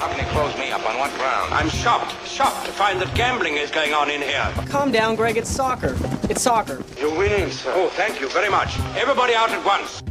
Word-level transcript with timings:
How 0.00 0.08
can 0.08 0.18
you 0.18 0.32
close 0.32 0.56
me 0.56 0.70
up? 0.70 0.80
On 0.88 0.96
what 0.98 1.12
ground? 1.18 1.52
I'm 1.52 1.68
shocked, 1.68 2.26
shocked 2.26 2.64
to 2.64 2.72
find 2.72 2.98
that 3.02 3.14
gambling 3.14 3.58
is 3.58 3.70
going 3.70 3.92
on 3.92 4.10
in 4.10 4.22
here. 4.22 4.50
Calm 4.66 4.90
down, 4.90 5.14
Greg. 5.14 5.36
It's 5.36 5.50
soccer. 5.50 5.94
It's 6.30 6.40
soccer. 6.40 6.82
You're 6.98 7.14
winning, 7.18 7.50
sir. 7.50 7.70
Oh, 7.74 7.90
thank 7.90 8.18
you 8.18 8.26
very 8.30 8.48
much. 8.48 8.80
Everybody 8.96 9.34
out 9.34 9.50
at 9.50 9.62
once. 9.62 10.02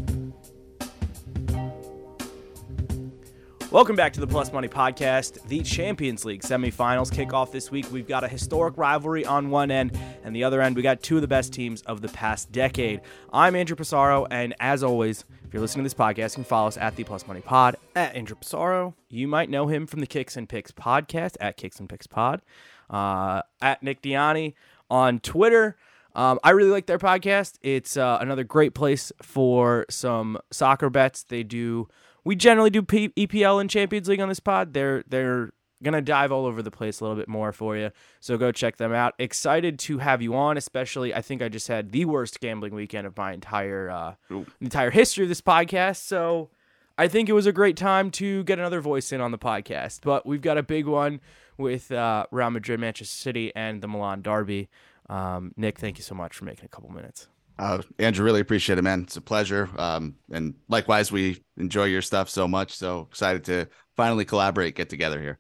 Welcome 3.71 3.95
back 3.95 4.13
to 4.13 4.19
the 4.19 4.27
Plus 4.27 4.53
Money 4.53 4.67
Podcast. 4.67 5.41
The 5.47 5.61
Champions 5.63 6.23
League 6.23 6.43
semifinals 6.43 7.11
kick 7.11 7.33
off 7.33 7.51
this 7.51 7.71
week. 7.71 7.91
We've 7.91 8.07
got 8.07 8.23
a 8.23 8.27
historic 8.27 8.77
rivalry 8.77 9.25
on 9.25 9.49
one 9.49 9.71
end, 9.71 9.97
and 10.23 10.35
the 10.35 10.43
other 10.43 10.61
end, 10.61 10.75
we 10.75 10.83
got 10.83 11.01
two 11.01 11.15
of 11.15 11.21
the 11.21 11.27
best 11.27 11.51
teams 11.51 11.81
of 11.83 12.01
the 12.01 12.09
past 12.09 12.51
decade. 12.51 13.01
I'm 13.33 13.55
Andrew 13.55 13.75
Passaro, 13.75 14.27
and 14.29 14.53
as 14.59 14.83
always, 14.83 15.25
if 15.49 15.53
you're 15.55 15.61
listening 15.61 15.83
to 15.83 15.85
this 15.87 15.95
podcast, 15.95 16.33
you 16.33 16.35
can 16.35 16.43
follow 16.43 16.67
us 16.67 16.77
at 16.77 16.95
the 16.95 17.03
Plus 17.03 17.25
Money 17.25 17.41
Pod 17.41 17.75
at 17.95 18.15
Andrew 18.15 18.35
Passaro. 18.35 18.93
You 19.09 19.27
might 19.27 19.49
know 19.49 19.65
him 19.65 19.87
from 19.87 19.99
the 19.99 20.05
Kicks 20.05 20.37
and 20.37 20.47
Picks 20.47 20.71
podcast 20.71 21.37
at 21.39 21.57
Kicks 21.57 21.79
and 21.79 21.89
Picks 21.89 22.05
Pod, 22.05 22.43
uh, 22.87 23.41
at 23.59 23.81
Nick 23.81 24.03
Dianni 24.03 24.53
on 24.91 25.19
Twitter. 25.19 25.75
Um, 26.13 26.39
I 26.43 26.51
really 26.51 26.69
like 26.69 26.85
their 26.85 26.99
podcast. 26.99 27.57
It's 27.63 27.97
uh, 27.97 28.19
another 28.21 28.43
great 28.43 28.75
place 28.75 29.11
for 29.23 29.87
some 29.89 30.37
soccer 30.51 30.91
bets. 30.91 31.23
They 31.23 31.41
do 31.41 31.87
we 32.23 32.35
generally 32.35 32.69
do 32.69 32.83
P- 32.83 33.09
EPL 33.09 33.59
and 33.59 33.71
Champions 33.71 34.07
League 34.07 34.21
on 34.21 34.29
this 34.29 34.39
pod. 34.39 34.75
They're 34.75 35.03
they're 35.07 35.49
gonna 35.83 36.01
dive 36.01 36.31
all 36.31 36.45
over 36.45 36.61
the 36.61 36.71
place 36.71 36.99
a 36.99 37.03
little 37.03 37.17
bit 37.17 37.27
more 37.27 37.51
for 37.51 37.77
you. 37.77 37.91
So 38.19 38.37
go 38.37 38.51
check 38.51 38.77
them 38.77 38.93
out. 38.93 39.13
Excited 39.19 39.79
to 39.79 39.99
have 39.99 40.21
you 40.21 40.35
on, 40.35 40.57
especially 40.57 41.13
I 41.13 41.21
think 41.21 41.41
I 41.41 41.49
just 41.49 41.67
had 41.67 41.91
the 41.91 42.05
worst 42.05 42.39
gambling 42.39 42.73
weekend 42.75 43.07
of 43.07 43.15
my 43.17 43.33
entire 43.33 43.89
uh, 43.89 44.15
entire 44.61 44.91
history 44.91 45.23
of 45.23 45.29
this 45.29 45.41
podcast. 45.41 45.97
So 45.97 46.49
I 46.97 47.07
think 47.07 47.29
it 47.29 47.33
was 47.33 47.45
a 47.45 47.53
great 47.53 47.77
time 47.77 48.11
to 48.11 48.43
get 48.43 48.59
another 48.59 48.81
voice 48.81 49.13
in 49.13 49.21
on 49.21 49.31
the 49.31 49.37
podcast. 49.37 50.01
But 50.03 50.25
we've 50.25 50.41
got 50.41 50.57
a 50.57 50.63
big 50.63 50.85
one 50.85 51.21
with 51.57 51.91
uh, 51.91 52.25
Real 52.31 52.49
Madrid, 52.49 52.79
Manchester 52.79 53.15
City, 53.15 53.53
and 53.55 53.81
the 53.81 53.87
Milan 53.87 54.21
Derby. 54.21 54.69
Um, 55.09 55.53
Nick, 55.55 55.79
thank 55.79 55.97
you 55.97 56.03
so 56.03 56.13
much 56.13 56.35
for 56.35 56.45
making 56.45 56.65
a 56.65 56.67
couple 56.67 56.89
minutes. 56.91 57.27
Uh, 57.57 57.81
Andrew, 57.99 58.23
really 58.23 58.39
appreciate 58.39 58.77
it, 58.77 58.81
man. 58.81 59.03
It's 59.03 59.17
a 59.17 59.21
pleasure. 59.21 59.69
Um, 59.77 60.15
and 60.31 60.55
likewise, 60.69 61.11
we 61.11 61.43
enjoy 61.57 61.85
your 61.85 62.01
stuff 62.01 62.29
so 62.29 62.47
much. 62.47 62.75
So 62.75 63.07
excited 63.09 63.43
to 63.45 63.67
finally 63.97 64.23
collaborate, 64.23 64.75
get 64.75 64.89
together 64.89 65.21
here. 65.21 65.39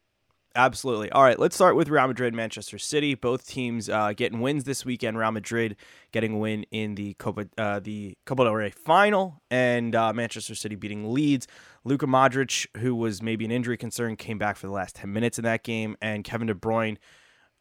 Absolutely. 0.55 1.11
All 1.11 1.21
right, 1.21 1.37
let's 1.37 1.55
start 1.55 1.75
with 1.75 1.89
Real 1.89 2.07
Madrid, 2.07 2.33
Manchester 2.33 2.79
City. 2.79 3.13
Both 3.13 3.47
teams 3.47 3.87
uh, 3.87 4.13
getting 4.13 4.39
wins 4.39 4.63
this 4.63 4.83
weekend. 4.83 5.17
Real 5.17 5.31
Madrid 5.31 5.75
getting 6.11 6.33
a 6.33 6.37
win 6.37 6.65
in 6.71 6.95
the 6.95 7.13
Copa, 7.13 7.47
uh, 7.57 7.79
the 7.79 8.17
Copa 8.25 8.43
del 8.43 8.55
Rey 8.55 8.71
final, 8.71 9.41
and 9.51 9.95
uh, 9.95 10.11
Manchester 10.11 10.55
City 10.55 10.75
beating 10.75 11.13
Leeds. 11.13 11.47
Luka 11.83 12.07
Modric, 12.07 12.65
who 12.77 12.95
was 12.95 13.21
maybe 13.21 13.45
an 13.45 13.51
injury 13.51 13.77
concern, 13.77 14.15
came 14.15 14.39
back 14.39 14.57
for 14.57 14.65
the 14.65 14.73
last 14.73 14.95
ten 14.95 15.13
minutes 15.13 15.37
in 15.37 15.45
that 15.45 15.63
game, 15.63 15.95
and 16.01 16.23
Kevin 16.23 16.47
De 16.47 16.55
Bruyne 16.55 16.97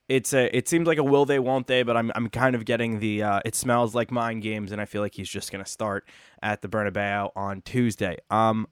it's 0.08 0.32
a 0.32 0.56
it 0.56 0.68
seems 0.68 0.86
like 0.86 0.98
a 0.98 1.04
will 1.04 1.26
they 1.26 1.38
won't 1.38 1.66
they, 1.66 1.82
but 1.82 1.96
I'm 1.96 2.10
I'm 2.14 2.30
kind 2.30 2.54
of 2.54 2.64
getting 2.64 2.98
the 2.98 3.22
uh, 3.22 3.40
it 3.44 3.54
smells 3.54 3.94
like 3.94 4.10
mind 4.10 4.42
games, 4.42 4.72
and 4.72 4.80
I 4.80 4.86
feel 4.86 5.02
like 5.02 5.14
he's 5.14 5.28
just 5.28 5.52
gonna 5.52 5.66
start 5.66 6.08
at 6.42 6.62
the 6.62 6.68
Bernabeu 6.68 7.30
on 7.36 7.60
Tuesday. 7.60 8.16
Um, 8.30 8.66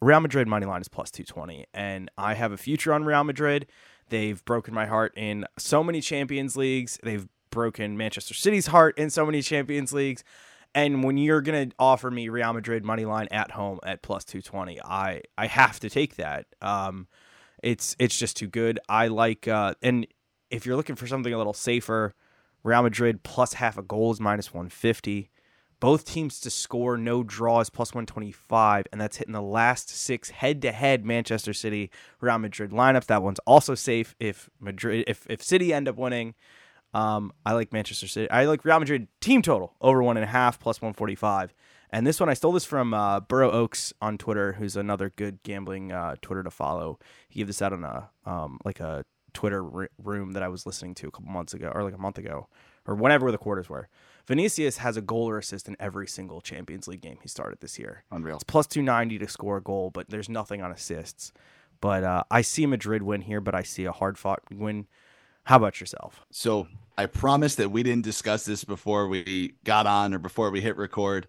Real 0.00 0.20
Madrid 0.20 0.48
money 0.48 0.66
line 0.66 0.80
is 0.80 0.88
plus 0.88 1.10
two 1.10 1.24
twenty, 1.24 1.66
and 1.74 2.10
I 2.16 2.34
have 2.34 2.52
a 2.52 2.56
future 2.56 2.92
on 2.92 3.04
Real 3.04 3.24
Madrid. 3.24 3.66
They've 4.08 4.42
broken 4.44 4.72
my 4.72 4.86
heart 4.86 5.12
in 5.16 5.44
so 5.58 5.84
many 5.84 6.00
Champions 6.00 6.56
Leagues. 6.56 6.98
They've 7.02 7.28
broken 7.50 7.96
Manchester 7.96 8.34
City's 8.34 8.66
heart 8.68 8.96
in 8.96 9.10
so 9.10 9.26
many 9.26 9.42
Champions 9.42 9.92
Leagues. 9.92 10.24
And 10.74 11.02
when 11.04 11.18
you're 11.18 11.42
gonna 11.42 11.68
offer 11.78 12.10
me 12.10 12.28
Real 12.28 12.52
Madrid 12.52 12.84
money 12.84 13.04
line 13.04 13.28
at 13.30 13.50
home 13.50 13.78
at 13.82 14.02
plus 14.02 14.24
two 14.24 14.40
twenty, 14.40 14.80
I 14.80 15.22
I 15.36 15.46
have 15.46 15.80
to 15.80 15.90
take 15.90 16.16
that. 16.16 16.46
Um, 16.62 17.06
it's 17.62 17.94
it's 17.98 18.18
just 18.18 18.36
too 18.36 18.46
good. 18.46 18.80
I 18.88 19.08
like 19.08 19.48
uh, 19.48 19.74
and 19.82 20.06
if 20.50 20.64
you're 20.64 20.76
looking 20.76 20.96
for 20.96 21.06
something 21.06 21.32
a 21.32 21.36
little 21.38 21.52
safer, 21.52 22.14
Real 22.62 22.82
Madrid 22.82 23.22
plus 23.22 23.54
half 23.54 23.76
a 23.76 23.82
goal 23.82 24.12
is 24.12 24.20
minus 24.20 24.52
150. 24.54 25.30
Both 25.80 26.04
teams 26.04 26.38
to 26.40 26.50
score 26.50 26.96
no 26.96 27.22
draws 27.22 27.70
plus 27.70 27.94
125, 27.94 28.86
and 28.92 29.00
that's 29.00 29.16
hitting 29.16 29.32
the 29.32 29.42
last 29.42 29.88
six 29.88 30.30
head-to-head 30.30 31.04
Manchester 31.04 31.54
City 31.54 31.90
Real 32.20 32.38
Madrid 32.38 32.70
lineups. 32.70 33.06
That 33.06 33.22
one's 33.22 33.38
also 33.40 33.74
safe 33.74 34.14
if 34.20 34.50
Madrid 34.60 35.04
if 35.06 35.26
if 35.30 35.42
City 35.42 35.72
end 35.72 35.88
up 35.88 35.96
winning. 35.96 36.34
Um, 36.92 37.32
I 37.46 37.52
like 37.54 37.72
Manchester 37.72 38.08
City. 38.08 38.30
I 38.30 38.44
like 38.44 38.64
Real 38.64 38.78
Madrid 38.78 39.08
team 39.20 39.42
total 39.42 39.74
over 39.80 40.02
one 40.02 40.16
and 40.16 40.24
a 40.24 40.28
half 40.28 40.58
plus 40.60 40.82
145. 40.82 41.54
And 41.92 42.06
this 42.06 42.20
one, 42.20 42.28
I 42.28 42.34
stole 42.34 42.52
this 42.52 42.64
from 42.64 42.94
uh, 42.94 43.20
Burrow 43.20 43.50
Oaks 43.50 43.92
on 44.00 44.16
Twitter, 44.16 44.52
who's 44.52 44.76
another 44.76 45.10
good 45.10 45.42
gambling 45.42 45.90
uh, 45.92 46.16
Twitter 46.22 46.42
to 46.42 46.50
follow. 46.50 46.98
He 47.28 47.40
gave 47.40 47.48
this 47.48 47.62
out 47.62 47.72
on 47.72 47.84
a 47.84 48.10
um, 48.24 48.58
like 48.64 48.80
a 48.80 49.04
Twitter 49.32 49.64
r- 49.64 49.90
room 49.98 50.32
that 50.32 50.42
I 50.42 50.48
was 50.48 50.66
listening 50.66 50.94
to 50.96 51.08
a 51.08 51.10
couple 51.10 51.30
months 51.30 51.54
ago, 51.54 51.70
or 51.74 51.82
like 51.82 51.94
a 51.94 51.98
month 51.98 52.18
ago, 52.18 52.48
or 52.86 52.94
whenever 52.94 53.30
the 53.30 53.38
quarters 53.38 53.68
were. 53.68 53.88
Vinicius 54.26 54.78
has 54.78 54.96
a 54.96 55.00
goal 55.00 55.28
or 55.28 55.38
assist 55.38 55.66
in 55.66 55.76
every 55.80 56.06
single 56.06 56.40
Champions 56.40 56.86
League 56.86 57.00
game 57.00 57.18
he 57.20 57.28
started 57.28 57.60
this 57.60 57.78
year. 57.78 58.04
Unreal. 58.10 58.36
It's 58.36 58.44
plus 58.44 58.66
290 58.66 59.18
to 59.18 59.28
score 59.28 59.56
a 59.56 59.62
goal, 59.62 59.90
but 59.90 60.08
there's 60.08 60.28
nothing 60.28 60.62
on 60.62 60.70
assists. 60.70 61.32
But 61.80 62.04
uh, 62.04 62.24
I 62.30 62.42
see 62.42 62.66
Madrid 62.66 63.02
win 63.02 63.22
here, 63.22 63.40
but 63.40 63.54
I 63.54 63.62
see 63.62 63.84
a 63.84 63.92
hard 63.92 64.18
fought 64.18 64.42
win. 64.50 64.86
How 65.44 65.56
about 65.56 65.80
yourself? 65.80 66.20
So 66.30 66.68
I 66.96 67.06
promise 67.06 67.54
that 67.56 67.70
we 67.70 67.82
didn't 67.82 68.04
discuss 68.04 68.44
this 68.44 68.62
before 68.62 69.08
we 69.08 69.54
got 69.64 69.86
on 69.86 70.14
or 70.14 70.18
before 70.18 70.50
we 70.50 70.60
hit 70.60 70.76
record. 70.76 71.26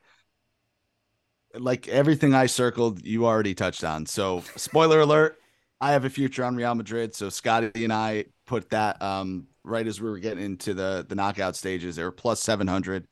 Like 1.53 1.87
everything 1.87 2.33
I 2.33 2.45
circled, 2.45 3.03
you 3.05 3.25
already 3.25 3.55
touched 3.55 3.83
on. 3.83 4.05
So, 4.05 4.43
spoiler 4.55 5.01
alert, 5.01 5.40
I 5.81 5.91
have 5.93 6.05
a 6.05 6.09
future 6.09 6.45
on 6.45 6.55
Real 6.55 6.75
Madrid. 6.75 7.15
So 7.15 7.29
Scotty 7.29 7.83
and 7.83 7.91
I 7.91 8.25
put 8.45 8.69
that 8.69 9.01
um, 9.01 9.47
right 9.63 9.85
as 9.85 9.99
we 9.99 10.09
were 10.09 10.19
getting 10.19 10.43
into 10.43 10.73
the 10.73 11.05
the 11.09 11.15
knockout 11.15 11.55
stages. 11.55 11.95
They 11.95 12.03
were 12.03 12.11
plus 12.11 12.41
seven 12.41 12.67
hundred. 12.67 13.07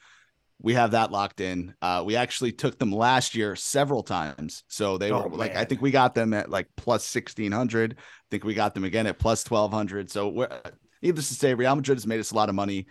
We 0.61 0.73
have 0.73 0.91
that 0.91 1.11
locked 1.11 1.39
in. 1.39 1.73
Uh, 1.81 2.03
we 2.05 2.15
actually 2.15 2.51
took 2.51 2.77
them 2.77 2.91
last 2.91 3.33
year 3.33 3.55
several 3.55 4.03
times. 4.03 4.63
So 4.67 4.97
they 4.97 5.09
Oh, 5.09 5.27
were 5.27 5.37
like, 5.37 5.55
I 5.55 5.63
think 5.63 5.81
we 5.81 5.89
got 5.89 6.13
them 6.13 6.33
at 6.33 6.49
like 6.49 6.67
plus 6.77 7.03
sixteen 7.03 7.51
hundred. 7.51 7.95
I 7.97 8.27
think 8.29 8.43
we 8.43 8.53
got 8.53 8.73
them 8.73 8.83
again 8.83 9.07
at 9.07 9.17
plus 9.17 9.43
twelve 9.43 9.73
hundred. 9.73 10.11
So 10.11 10.27
we're, 10.27 10.61
needless 11.01 11.29
to 11.29 11.35
say, 11.35 11.53
Real 11.53 11.75
Madrid 11.75 11.97
has 11.97 12.05
made 12.05 12.19
us 12.19 12.31
a 12.31 12.35
lot 12.35 12.49
of 12.49 12.55
money. 12.55 12.87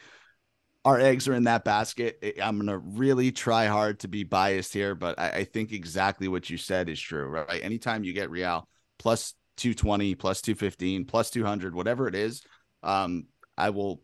Our 0.85 0.99
eggs 0.99 1.29
are 1.29 1.35
in 1.35 1.45
that 1.45 1.65
basket. 1.65 2.37
I'm 2.43 2.59
gonna 2.59 2.79
really 2.79 3.31
try 3.33 3.67
hard 3.67 4.01
to 4.01 4.09
be 4.09 4.25
biased 4.25 4.73
here, 4.73 4.95
but 4.95 5.19
I, 5.21 5.31
I 5.31 5.45
think 5.45 5.73
exactly 5.73 6.27
what 6.27 6.49
you 6.49 6.57
said 6.57 6.89
is 6.89 6.99
true, 6.99 7.27
right? 7.27 7.63
Anytime 7.63 8.03
you 8.03 8.15
get 8.15 8.31
Real 8.31 8.67
plus 8.99 9.35
220, 9.59 10.15
plus 10.15 10.41
215, 10.41 11.05
plus 11.05 11.31
200, 11.31 11.75
whatever 11.75 12.09
it 12.09 12.15
is, 12.15 12.43
um, 12.83 13.27
I 13.57 13.71
will 13.71 14.03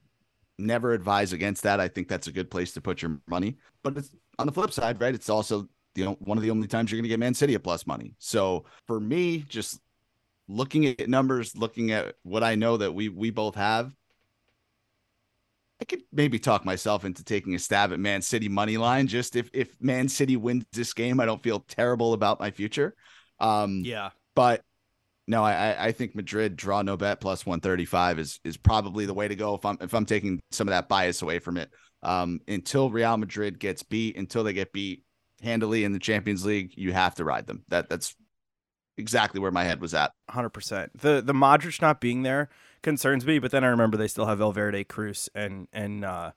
never 0.58 0.92
advise 0.92 1.32
against 1.32 1.62
that. 1.62 1.80
I 1.80 1.88
think 1.88 2.08
that's 2.08 2.26
a 2.26 2.32
good 2.32 2.50
place 2.50 2.72
to 2.74 2.80
put 2.80 3.02
your 3.02 3.18
money. 3.26 3.56
But 3.82 3.96
it's 3.96 4.10
on 4.38 4.46
the 4.46 4.52
flip 4.52 4.72
side, 4.72 5.00
right? 5.00 5.14
It's 5.14 5.30
also 5.30 5.68
you 5.94 6.04
know 6.04 6.16
one 6.20 6.36
of 6.38 6.42
the 6.42 6.50
only 6.50 6.68
times 6.68 6.90
you're 6.90 6.98
going 6.98 7.04
to 7.04 7.08
get 7.08 7.20
Man 7.20 7.34
City 7.34 7.54
at 7.54 7.62
plus 7.62 7.86
money. 7.86 8.14
So 8.18 8.64
for 8.86 9.00
me, 9.00 9.38
just 9.48 9.80
looking 10.48 10.86
at 10.86 11.08
numbers, 11.08 11.56
looking 11.56 11.92
at 11.92 12.16
what 12.22 12.42
I 12.42 12.54
know 12.54 12.76
that 12.76 12.92
we 12.92 13.08
we 13.08 13.30
both 13.30 13.54
have, 13.54 13.94
I 15.80 15.84
could 15.84 16.02
maybe 16.12 16.38
talk 16.38 16.64
myself 16.64 17.04
into 17.04 17.24
taking 17.24 17.54
a 17.54 17.58
stab 17.58 17.92
at 17.92 18.00
Man 18.00 18.22
City 18.22 18.48
money 18.48 18.76
line. 18.76 19.06
Just 19.06 19.36
if 19.36 19.50
if 19.52 19.80
Man 19.80 20.08
City 20.08 20.36
wins 20.36 20.64
this 20.72 20.92
game, 20.94 21.20
I 21.20 21.26
don't 21.26 21.42
feel 21.42 21.60
terrible 21.60 22.12
about 22.12 22.40
my 22.40 22.50
future. 22.50 22.94
Um, 23.40 23.82
Yeah. 23.84 24.10
but 24.34 24.62
no, 25.26 25.42
I 25.42 25.86
I- 25.86 25.92
think 25.92 26.14
Madrid 26.14 26.56
draw 26.56 26.82
no 26.82 26.96
bet 26.96 27.20
plus 27.20 27.46
one 27.46 27.60
thirty 27.60 27.84
five 27.84 28.18
is 28.18 28.40
is 28.44 28.56
probably 28.56 29.06
the 29.06 29.14
way 29.14 29.28
to 29.28 29.36
go 29.36 29.54
if 29.54 29.64
I'm 29.64 29.78
if 29.80 29.94
I'm 29.94 30.06
taking 30.06 30.40
some 30.50 30.68
of 30.68 30.72
that 30.72 30.88
bias 30.88 31.22
away 31.22 31.38
from 31.38 31.56
it. 31.56 31.70
Um, 32.02 32.40
until 32.46 32.90
Real 32.90 33.16
Madrid 33.16 33.58
gets 33.58 33.82
beat, 33.82 34.16
until 34.16 34.44
they 34.44 34.52
get 34.52 34.72
beat 34.72 35.04
handily 35.42 35.84
in 35.84 35.92
the 35.92 35.98
Champions 35.98 36.44
League, 36.44 36.74
you 36.76 36.92
have 36.92 37.14
to 37.14 37.24
ride 37.24 37.46
them. 37.46 37.64
That 37.68 37.88
that's 37.88 38.14
exactly 38.96 39.40
where 39.40 39.50
my 39.50 39.64
head 39.64 39.80
was 39.80 39.94
at. 39.94 40.12
Hundred 40.28 40.50
percent. 40.50 40.98
The 41.00 41.22
the 41.24 41.32
Modric 41.32 41.80
not 41.80 42.00
being 42.00 42.22
there 42.22 42.48
concerns 42.82 43.24
me, 43.24 43.38
but 43.38 43.50
then 43.50 43.64
I 43.64 43.68
remember 43.68 43.96
they 43.96 44.08
still 44.08 44.26
have 44.26 44.38
Valverde, 44.38 44.84
Cruz, 44.84 45.28
and 45.34 45.68
and 45.72 46.04
uh, 46.04 46.32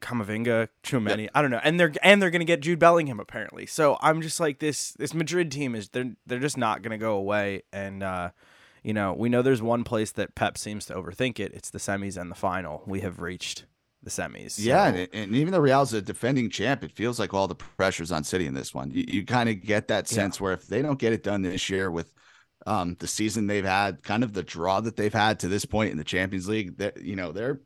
Camavinga, 0.00 0.68
Tchouameni. 0.82 1.28
I 1.34 1.42
don't 1.42 1.50
know, 1.50 1.60
and 1.62 1.78
they're 1.78 1.92
and 2.02 2.20
they're 2.22 2.30
gonna 2.30 2.44
get 2.44 2.60
Jude 2.60 2.78
Bellingham 2.78 3.20
apparently. 3.20 3.66
So 3.66 3.96
I'm 4.00 4.20
just 4.22 4.40
like 4.40 4.58
this 4.58 4.92
this 4.92 5.14
Madrid 5.14 5.50
team 5.52 5.74
is 5.74 5.88
they're 5.90 6.12
they're 6.26 6.38
just 6.40 6.56
not 6.58 6.82
gonna 6.82 6.98
go 6.98 7.14
away. 7.16 7.62
And 7.72 8.02
uh, 8.02 8.30
you 8.82 8.92
know 8.94 9.12
we 9.12 9.28
know 9.28 9.42
there's 9.42 9.62
one 9.62 9.84
place 9.84 10.12
that 10.12 10.34
Pep 10.34 10.56
seems 10.58 10.86
to 10.86 10.94
overthink 10.94 11.38
it. 11.40 11.52
It's 11.54 11.70
the 11.70 11.78
semis 11.78 12.16
and 12.20 12.30
the 12.30 12.34
final. 12.36 12.82
We 12.86 13.00
have 13.00 13.20
reached 13.20 13.64
the 14.02 14.10
semis. 14.10 14.52
So- 14.52 14.62
Yeah, 14.62 14.86
and, 14.86 15.08
and 15.12 15.34
even 15.34 15.52
though 15.52 15.58
Real's 15.60 15.92
a 15.92 16.00
defending 16.00 16.50
champ, 16.50 16.84
it 16.84 16.92
feels 16.92 17.18
like 17.18 17.34
all 17.34 17.48
the 17.48 17.54
pressure's 17.56 18.12
on 18.12 18.22
City 18.24 18.46
in 18.46 18.54
this 18.54 18.72
one. 18.72 18.90
You, 18.92 19.04
you 19.08 19.24
kind 19.26 19.48
of 19.48 19.60
get 19.60 19.88
that 19.88 20.06
sense 20.08 20.40
where 20.40 20.52
if 20.52 20.66
they 20.68 20.82
don't 20.82 20.98
get 21.00 21.12
it 21.12 21.24
done 21.24 21.42
this 21.42 21.68
year 21.68 21.90
with 21.90 22.12
um, 22.66 22.96
the 23.00 23.06
season 23.08 23.46
they've 23.46 23.64
had, 23.64 24.02
kind 24.02 24.22
of 24.22 24.34
the 24.34 24.42
draw 24.42 24.80
that 24.80 24.96
they've 24.96 25.12
had 25.12 25.40
to 25.40 25.48
this 25.48 25.64
point 25.64 25.90
in 25.90 25.96
the 25.98 26.04
Champions 26.04 26.48
League, 26.48 26.78
that 26.78 27.02
you 27.02 27.16
know 27.16 27.32
they're 27.32 27.60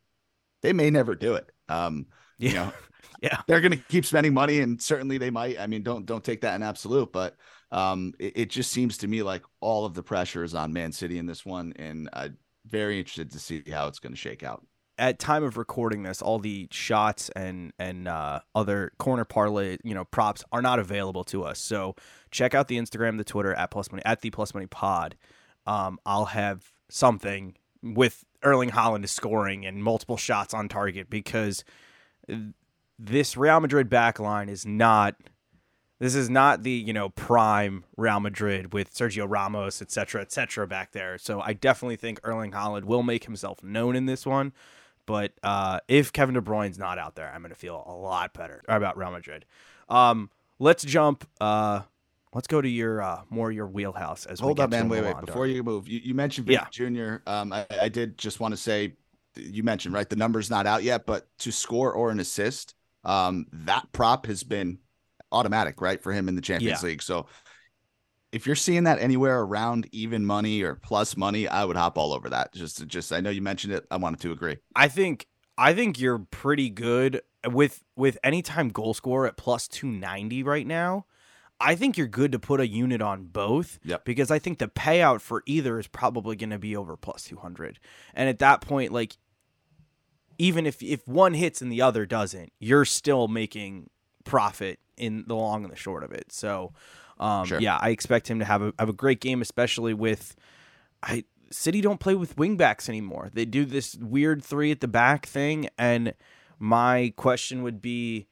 they 0.63 0.71
may 0.73 0.89
never 0.89 1.13
do 1.13 1.35
it. 1.35 1.51
Um, 1.73 2.07
you 2.37 2.53
know, 2.53 2.71
Yeah. 3.21 3.41
they're 3.47 3.61
going 3.61 3.71
to 3.71 3.77
keep 3.77 4.05
spending 4.05 4.33
money, 4.33 4.59
and 4.59 4.81
certainly 4.81 5.17
they 5.17 5.29
might. 5.29 5.57
I 5.57 5.65
mean, 5.67 5.81
don't 5.81 6.05
don't 6.05 6.23
take 6.23 6.41
that 6.41 6.55
in 6.55 6.63
absolute, 6.63 7.13
but 7.13 7.37
um, 7.71 8.13
it, 8.19 8.33
it 8.35 8.49
just 8.49 8.71
seems 8.71 8.97
to 8.97 9.07
me 9.07 9.23
like 9.23 9.43
all 9.61 9.85
of 9.85 9.93
the 9.93 10.03
pressure 10.03 10.43
is 10.43 10.53
on 10.53 10.73
Man 10.73 10.91
City 10.91 11.17
in 11.17 11.25
this 11.25 11.45
one, 11.45 11.71
and 11.77 12.09
I'm 12.11 12.37
very 12.65 12.99
interested 12.99 13.31
to 13.31 13.39
see 13.39 13.63
how 13.71 13.87
it's 13.87 13.99
going 13.99 14.11
to 14.11 14.17
shake 14.19 14.43
out. 14.43 14.65
At 14.97 15.19
time 15.19 15.43
of 15.43 15.55
recording 15.57 16.03
this, 16.03 16.21
all 16.21 16.37
the 16.37 16.67
shots 16.71 17.29
and 17.35 17.71
and 17.79 18.09
uh, 18.09 18.41
other 18.55 18.91
corner 18.99 19.23
parlay, 19.25 19.77
you 19.85 19.93
know, 19.95 20.03
props 20.03 20.43
are 20.51 20.61
not 20.61 20.79
available 20.79 21.23
to 21.25 21.43
us. 21.45 21.59
So 21.59 21.95
check 22.29 22.53
out 22.53 22.67
the 22.67 22.77
Instagram, 22.77 23.17
the 23.17 23.23
Twitter 23.23 23.53
at 23.53 23.71
plus 23.71 23.89
money 23.89 24.03
at 24.05 24.19
the 24.19 24.31
plus 24.31 24.53
money 24.53 24.67
pod. 24.67 25.15
Um, 25.65 25.97
I'll 26.05 26.25
have 26.25 26.73
something 26.89 27.55
with 27.83 28.23
Erling 28.41 28.71
Haaland 28.71 29.07
scoring 29.09 29.65
and 29.65 29.83
multiple 29.83 30.17
shots 30.17 30.53
on 30.53 30.69
target 30.69 31.09
because 31.09 31.63
this 32.97 33.35
Real 33.35 33.59
Madrid 33.59 33.89
backline 33.89 34.49
is 34.49 34.65
not 34.65 35.15
this 35.99 36.15
is 36.15 36.29
not 36.29 36.63
the 36.63 36.71
you 36.71 36.93
know 36.93 37.09
prime 37.09 37.83
Real 37.95 38.19
Madrid 38.19 38.73
with 38.73 38.93
Sergio 38.93 39.25
Ramos, 39.29 39.81
et 39.81 39.91
cetera, 39.91 40.21
et 40.21 40.31
cetera, 40.31 40.67
back 40.67 40.91
there. 40.91 41.17
So 41.17 41.41
I 41.41 41.53
definitely 41.53 41.97
think 41.97 42.19
Erling 42.23 42.51
Haaland 42.51 42.85
will 42.85 43.03
make 43.03 43.25
himself 43.25 43.63
known 43.63 43.95
in 43.95 44.05
this 44.05 44.25
one. 44.25 44.53
But 45.05 45.33
uh, 45.43 45.81
if 45.87 46.13
Kevin 46.13 46.35
De 46.35 46.41
Bruyne's 46.41 46.79
not 46.79 46.97
out 46.97 47.15
there, 47.15 47.31
I'm 47.33 47.41
going 47.41 47.53
to 47.53 47.59
feel 47.59 47.83
a 47.85 47.93
lot 47.93 48.33
better 48.33 48.63
about 48.69 48.97
Real 48.97 49.11
Madrid. 49.11 49.45
Um, 49.89 50.29
let's 50.59 50.83
jump. 50.83 51.27
Uh, 51.41 51.81
let's 52.33 52.47
go 52.47 52.61
to 52.61 52.67
your 52.69 53.01
uh, 53.01 53.21
more 53.29 53.51
your 53.51 53.67
wheelhouse 53.67 54.25
as 54.25 54.41
well. 54.41 54.49
Hold 54.49 54.59
we 54.59 54.63
up, 54.63 54.69
man. 54.71 54.89
Wait, 54.89 55.03
wait. 55.03 55.15
Before 55.25 55.47
you 55.47 55.63
move, 55.63 55.87
you, 55.87 55.99
you 56.03 56.13
mentioned 56.13 56.47
Vinny 56.47 56.59
Yeah. 56.61 56.67
Jr. 56.71 57.15
Um, 57.27 57.53
I, 57.53 57.65
I 57.81 57.89
did 57.89 58.17
just 58.17 58.39
want 58.39 58.53
to 58.53 58.57
say, 58.57 58.95
you 59.35 59.63
mentioned 59.63 59.93
right, 59.93 60.09
the 60.09 60.15
number's 60.15 60.49
not 60.49 60.65
out 60.65 60.83
yet, 60.83 61.05
but 61.05 61.27
to 61.39 61.51
score 61.51 61.91
or 61.93 62.11
an 62.11 62.19
assist, 62.19 62.75
um, 63.03 63.45
that 63.51 63.85
prop 63.91 64.25
has 64.27 64.43
been 64.43 64.79
automatic, 65.31 65.81
right, 65.81 66.01
for 66.01 66.11
him 66.13 66.27
in 66.29 66.35
the 66.35 66.41
Champions 66.41 66.81
Yeah. 66.83 66.89
League. 66.89 67.01
So 67.01 67.27
if 68.31 68.45
you're 68.47 68.55
seeing 68.55 68.85
that 68.85 68.99
anywhere 68.99 69.41
around 69.41 69.87
even 69.91 70.25
money 70.25 70.61
or 70.61 70.75
plus 70.75 71.15
money, 71.17 71.47
I 71.47 71.65
would 71.65 71.75
hop 71.75 71.97
all 71.97 72.13
over 72.13 72.29
that. 72.29 72.53
Just, 72.53 72.85
just 72.87 73.11
I 73.13 73.19
know 73.19 73.29
you 73.29 73.41
mentioned 73.41 73.73
it. 73.73 73.85
I 73.91 73.97
wanted 73.97 74.21
to 74.21 74.31
agree. 74.31 74.57
I 74.75 74.87
think 74.87 75.27
I 75.57 75.73
think 75.73 75.99
you're 75.99 76.19
pretty 76.19 76.69
good 76.69 77.21
with 77.47 77.83
with 77.95 78.17
anytime 78.23 78.69
goal 78.69 78.93
scorer 78.93 79.27
at 79.27 79.37
plus 79.37 79.67
290 79.67 80.43
right 80.43 80.65
now. 80.65 81.05
I 81.63 81.75
think 81.75 81.97
you're 81.97 82.07
good 82.07 82.31
to 82.33 82.39
put 82.39 82.59
a 82.59 82.67
unit 82.67 83.01
on 83.01 83.25
both 83.25 83.79
Yep. 83.85 84.05
because 84.05 84.29
I 84.31 84.39
think 84.39 84.59
the 84.59 84.67
payout 84.67 85.21
for 85.21 85.43
either 85.45 85.79
is 85.79 85.87
probably 85.87 86.35
going 86.35 86.49
to 86.49 86.59
be 86.59 86.75
over 86.75 86.95
plus 86.97 87.23
200. 87.23 87.79
And 88.13 88.27
at 88.29 88.39
that 88.39 88.61
point 88.61 88.91
like 88.91 89.17
even 90.37 90.65
if 90.65 90.81
if 90.81 91.07
one 91.07 91.33
hits 91.33 91.61
and 91.61 91.71
the 91.71 91.81
other 91.81 92.05
doesn't, 92.05 92.51
you're 92.59 92.85
still 92.85 93.27
making 93.27 93.89
profit 94.25 94.79
in 94.97 95.25
the 95.27 95.35
long 95.35 95.63
and 95.63 95.71
the 95.71 95.75
short 95.77 96.03
of 96.03 96.11
it. 96.11 96.31
So 96.31 96.73
um, 97.19 97.45
Sure. 97.45 97.59
yeah, 97.59 97.77
I 97.79 97.89
expect 97.89 98.27
him 98.29 98.39
to 98.39 98.45
have 98.45 98.61
a 98.61 98.73
have 98.79 98.89
a 98.89 98.93
great 98.93 99.21
game 99.21 99.41
especially 99.41 99.93
with 99.93 100.35
I 101.01 101.23
City 101.51 101.81
don't 101.81 101.99
play 101.99 102.15
with 102.15 102.35
wingbacks 102.35 102.89
anymore. 102.89 103.29
They 103.31 103.45
do 103.45 103.63
this 103.65 103.95
weird 103.95 104.43
three 104.43 104.71
at 104.71 104.81
the 104.81 104.87
back 104.87 105.27
thing, 105.27 105.69
and 105.77 106.15
my 106.57 107.13
question 107.15 107.61
would 107.61 107.79
be, 107.79 108.25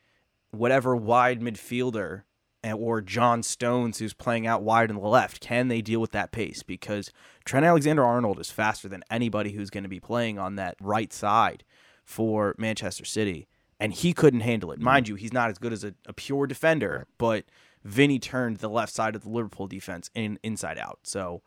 whatever 0.49 0.95
wide 0.95 1.39
midfielder 1.39 2.23
or 2.63 3.01
John 3.01 3.43
Stones 3.43 3.99
who's 3.99 4.13
playing 4.13 4.45
out 4.47 4.63
wide 4.63 4.89
on 4.89 4.95
the 4.97 5.07
left, 5.07 5.39
can 5.39 5.67
they 5.67 5.81
deal 5.81 5.99
with 5.99 6.11
that 6.11 6.31
pace? 6.31 6.63
Because 6.63 7.11
Trent 7.45 7.65
Alexander 7.65 8.03
Arnold 8.03 8.39
is 8.39 8.51
faster 8.51 8.87
than 8.87 9.03
anybody 9.09 9.51
who's 9.51 9.69
going 9.69 9.83
to 9.83 9.89
be 9.89 9.99
playing 9.99 10.37
on 10.37 10.55
that 10.55 10.75
right 10.81 11.11
side 11.11 11.63
for 12.03 12.55
Manchester 12.57 13.05
City, 13.05 13.47
and 13.79 13.93
he 13.93 14.13
couldn't 14.13 14.41
handle 14.41 14.71
it. 14.71 14.79
Mind 14.79 15.07
you, 15.07 15.15
he's 15.15 15.33
not 15.33 15.49
as 15.49 15.57
good 15.57 15.73
as 15.73 15.83
a, 15.83 15.93
a 16.05 16.13
pure 16.13 16.47
defender, 16.47 17.07
but 17.17 17.45
Vinny 17.83 18.19
turned 18.19 18.57
the 18.57 18.69
left 18.69 18.93
side 18.93 19.15
of 19.15 19.23
the 19.23 19.29
Liverpool 19.29 19.67
defense 19.67 20.09
in 20.13 20.39
inside 20.43 20.77
out. 20.77 20.99
So. 21.03 21.41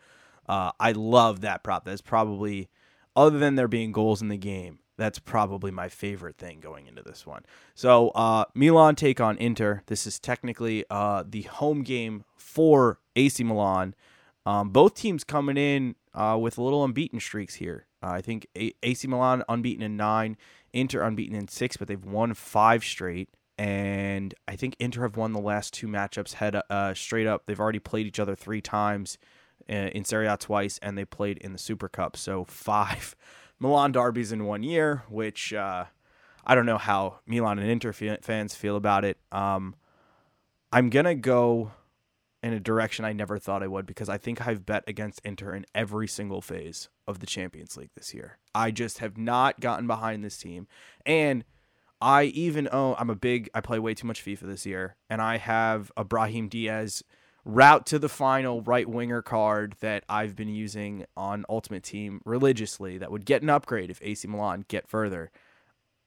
Uh, 0.46 0.72
I 0.78 0.92
love 0.92 1.40
that 1.40 1.62
prop. 1.62 1.86
That's 1.86 2.02
probably, 2.02 2.68
other 3.16 3.38
than 3.38 3.54
there 3.54 3.66
being 3.66 3.92
goals 3.92 4.20
in 4.20 4.28
the 4.28 4.36
game, 4.36 4.80
that's 4.96 5.18
probably 5.18 5.70
my 5.70 5.88
favorite 5.88 6.36
thing 6.36 6.60
going 6.60 6.86
into 6.86 7.02
this 7.02 7.26
one. 7.26 7.44
So 7.74 8.10
uh, 8.10 8.44
Milan 8.54 8.94
take 8.94 9.20
on 9.20 9.36
Inter. 9.38 9.82
This 9.86 10.06
is 10.06 10.18
technically 10.18 10.84
uh, 10.90 11.24
the 11.26 11.42
home 11.42 11.82
game 11.82 12.24
for 12.36 13.00
AC 13.16 13.42
Milan. 13.42 13.94
Um, 14.46 14.70
both 14.70 14.94
teams 14.94 15.24
coming 15.24 15.56
in 15.56 15.96
uh, 16.12 16.38
with 16.40 16.58
little 16.58 16.84
unbeaten 16.84 17.18
streaks 17.18 17.54
here. 17.54 17.86
I 18.02 18.20
think 18.20 18.46
A- 18.56 18.74
AC 18.82 19.08
Milan 19.08 19.42
unbeaten 19.48 19.82
in 19.82 19.96
nine, 19.96 20.36
Inter 20.72 21.02
unbeaten 21.02 21.36
in 21.36 21.48
six, 21.48 21.76
but 21.76 21.88
they've 21.88 22.04
won 22.04 22.34
five 22.34 22.84
straight. 22.84 23.30
And 23.56 24.34
I 24.48 24.56
think 24.56 24.76
Inter 24.78 25.02
have 25.02 25.16
won 25.16 25.32
the 25.32 25.40
last 25.40 25.72
two 25.72 25.86
matchups 25.86 26.34
head 26.34 26.60
uh, 26.68 26.92
straight 26.94 27.26
up. 27.26 27.44
They've 27.46 27.60
already 27.60 27.78
played 27.78 28.06
each 28.06 28.18
other 28.18 28.34
three 28.34 28.60
times 28.60 29.16
uh, 29.70 29.72
in 29.72 30.04
Serie 30.04 30.26
A 30.26 30.36
twice, 30.36 30.78
and 30.82 30.98
they 30.98 31.04
played 31.04 31.38
in 31.38 31.52
the 31.52 31.58
Super 31.58 31.88
Cup. 31.88 32.16
So 32.16 32.44
five 32.48 33.14
Milan 33.64 33.92
derbies 33.92 34.30
in 34.30 34.44
one 34.44 34.62
year, 34.62 35.04
which 35.08 35.54
uh, 35.54 35.86
I 36.44 36.54
don't 36.54 36.66
know 36.66 36.76
how 36.76 37.20
Milan 37.26 37.58
and 37.58 37.70
Inter 37.70 37.94
fans 37.94 38.54
feel 38.54 38.76
about 38.76 39.06
it. 39.06 39.16
Um, 39.32 39.74
I'm 40.70 40.90
gonna 40.90 41.14
go 41.14 41.72
in 42.42 42.52
a 42.52 42.60
direction 42.60 43.06
I 43.06 43.14
never 43.14 43.38
thought 43.38 43.62
I 43.62 43.66
would 43.66 43.86
because 43.86 44.10
I 44.10 44.18
think 44.18 44.46
I've 44.46 44.66
bet 44.66 44.84
against 44.86 45.22
Inter 45.24 45.54
in 45.54 45.64
every 45.74 46.06
single 46.06 46.42
phase 46.42 46.90
of 47.06 47.20
the 47.20 47.26
Champions 47.26 47.74
League 47.78 47.92
this 47.96 48.12
year. 48.12 48.36
I 48.54 48.70
just 48.70 48.98
have 48.98 49.16
not 49.16 49.60
gotten 49.60 49.86
behind 49.86 50.22
this 50.22 50.36
team, 50.36 50.68
and 51.06 51.42
I 52.02 52.24
even 52.24 52.68
own. 52.70 52.96
I'm 52.98 53.08
a 53.08 53.16
big. 53.16 53.48
I 53.54 53.62
play 53.62 53.78
way 53.78 53.94
too 53.94 54.06
much 54.06 54.22
FIFA 54.22 54.40
this 54.40 54.66
year, 54.66 54.96
and 55.08 55.22
I 55.22 55.38
have 55.38 55.90
a 55.96 56.04
Brahim 56.04 56.48
Diaz 56.48 57.02
route 57.44 57.84
to 57.86 57.98
the 57.98 58.08
final 58.08 58.62
right 58.62 58.88
winger 58.88 59.22
card 59.22 59.74
that 59.80 60.04
I've 60.08 60.34
been 60.34 60.48
using 60.48 61.04
on 61.16 61.44
Ultimate 61.48 61.82
Team 61.82 62.20
religiously 62.24 62.98
that 62.98 63.10
would 63.10 63.26
get 63.26 63.42
an 63.42 63.50
upgrade 63.50 63.90
if 63.90 64.00
AC 64.02 64.26
Milan 64.28 64.64
get 64.68 64.88
further. 64.88 65.30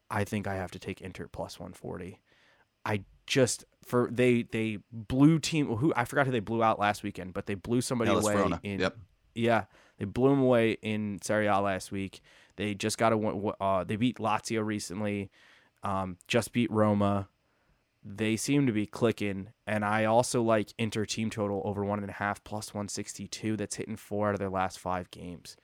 I 0.09 0.23
think 0.23 0.47
I 0.47 0.55
have 0.55 0.71
to 0.71 0.79
take 0.79 1.01
Inter 1.01 1.27
plus 1.27 1.59
140. 1.59 2.19
I 2.85 3.03
just 3.25 3.65
for 3.83 4.09
they 4.11 4.43
they 4.43 4.79
blew 4.91 5.37
team 5.39 5.67
who 5.67 5.93
I 5.95 6.05
forgot 6.05 6.25
who 6.25 6.31
they 6.31 6.39
blew 6.39 6.63
out 6.63 6.79
last 6.79 7.03
weekend, 7.03 7.33
but 7.33 7.45
they 7.45 7.55
blew 7.55 7.81
somebody 7.81 8.09
Hellas 8.09 8.25
away 8.25 8.35
Verona. 8.35 8.59
in 8.63 8.79
Yep. 8.79 8.97
yeah, 9.35 9.65
they 9.97 10.05
blew 10.05 10.29
them 10.29 10.39
away 10.39 10.77
in 10.81 11.19
Serie 11.21 11.47
A 11.47 11.59
last 11.59 11.91
week. 11.91 12.21
They 12.55 12.73
just 12.73 12.97
got 12.97 13.13
a 13.13 13.53
uh, 13.61 13.83
they 13.83 13.97
beat 13.97 14.17
Lazio 14.17 14.65
recently, 14.65 15.29
um, 15.83 16.17
just 16.27 16.53
beat 16.53 16.71
Roma. 16.71 17.27
They 18.03 18.37
seem 18.37 18.67
to 18.67 18.71
be 18.71 18.85
clicking, 18.85 19.49
and 19.65 19.83
I 19.83 20.05
also 20.05 20.41
like 20.41 20.73
Inter 20.77 21.05
team 21.05 21.29
total 21.29 21.61
over 21.65 21.83
one 21.83 21.99
and 21.99 22.09
a 22.09 22.13
half 22.13 22.43
plus 22.43 22.73
one 22.73 22.87
sixty 22.87 23.27
two. 23.27 23.57
That's 23.57 23.75
hitting 23.75 23.97
four 23.97 24.29
out 24.29 24.35
of 24.35 24.39
their 24.39 24.49
last 24.49 24.79
five 24.79 25.11
games. 25.11 25.57